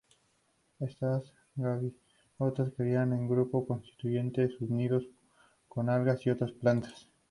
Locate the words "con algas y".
5.67-6.31